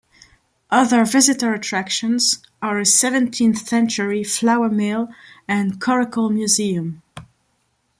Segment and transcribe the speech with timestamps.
[0.71, 5.09] Other visitor attractions are a seventeenth-century flour mill
[5.47, 7.03] and coracle museum.